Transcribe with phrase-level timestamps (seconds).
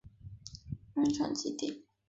[0.95, 1.83] 原产极地。